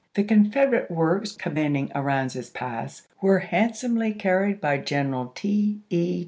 The 0.15 0.23
Confederate 0.23 0.89
works 0.89 1.33
com 1.33 1.53
manding 1.53 1.89
Aransas 1.93 2.51
Pass 2.51 3.07
were 3.21 3.37
handsomely 3.37 4.15
carried 4.15 4.59
by 4.59 4.79
General 4.79 5.31
T. 5.35 5.81
E. 5.91 6.19